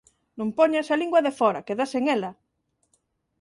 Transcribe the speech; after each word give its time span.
Non 0.39 0.49
poñas 0.57 0.87
a 0.89 0.99
lingua 1.01 1.25
de 1.25 1.33
fóra, 1.39 1.65
quedas 1.67 1.89
sen 1.93 2.03
ela. 2.15 2.31